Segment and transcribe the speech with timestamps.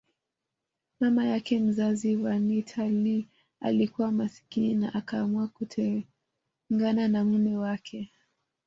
[0.99, 3.27] Mama yake mzazi Vernita Lee
[3.61, 8.11] alikuwa masikini na akaamua kutengana na mume wake